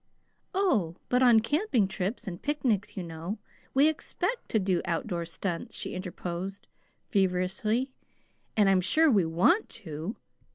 "Oh, 0.55 0.95
but 1.09 1.21
on 1.21 1.41
camping 1.41 1.87
trips 1.87 2.27
and 2.27 2.41
picnics, 2.41 2.97
you 2.97 3.03
know, 3.03 3.37
we 3.75 3.87
EXPECT 3.87 4.49
to 4.49 4.57
do 4.57 4.81
outdoor 4.83 5.25
stunts," 5.25 5.75
she 5.75 5.93
interposed 5.93 6.65
feverishly; 7.11 7.91
"and 8.57 8.67
I'm 8.67 8.81
sure 8.81 9.11
we 9.11 9.27
WANT 9.27 9.69
to. 9.85 10.15